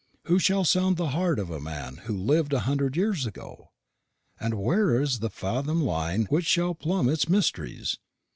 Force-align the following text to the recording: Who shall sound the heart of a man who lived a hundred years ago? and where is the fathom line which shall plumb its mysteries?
Who 0.23 0.39
shall 0.39 0.63
sound 0.65 0.97
the 0.97 1.09
heart 1.09 1.37
of 1.37 1.51
a 1.51 1.59
man 1.59 1.97
who 2.05 2.17
lived 2.17 2.53
a 2.53 2.61
hundred 2.61 2.97
years 2.97 3.27
ago? 3.27 3.69
and 4.39 4.55
where 4.55 4.99
is 4.99 5.19
the 5.19 5.29
fathom 5.29 5.79
line 5.83 6.23
which 6.31 6.47
shall 6.47 6.73
plumb 6.73 7.07
its 7.07 7.29
mysteries? 7.29 7.99